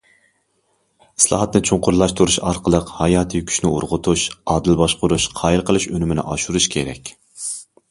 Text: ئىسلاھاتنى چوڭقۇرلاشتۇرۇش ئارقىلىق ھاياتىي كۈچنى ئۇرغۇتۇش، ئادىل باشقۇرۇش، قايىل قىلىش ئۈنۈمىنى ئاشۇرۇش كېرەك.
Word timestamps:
ئىسلاھاتنى 1.21 1.61
چوڭقۇرلاشتۇرۇش 1.69 2.37
ئارقىلىق 2.47 2.89
ھاياتىي 3.03 3.45
كۈچنى 3.51 3.73
ئۇرغۇتۇش، 3.75 4.25
ئادىل 4.55 4.81
باشقۇرۇش، 4.83 5.31
قايىل 5.43 5.65
قىلىش 5.71 5.89
ئۈنۈمىنى 5.93 6.27
ئاشۇرۇش 6.33 6.71
كېرەك. 6.79 7.17